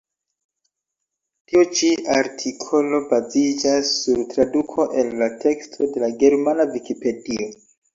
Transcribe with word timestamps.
Tiu 1.51 1.65
ĉi 1.81 1.91
artikolo 2.15 3.03
baziĝas 3.13 3.95
sur 4.01 4.27
traduko 4.35 4.91
el 5.05 5.17
la 5.25 5.33
teksto 5.49 5.95
de 5.95 6.07
la 6.09 6.15
germana 6.27 6.73
vikipedio. 6.77 7.55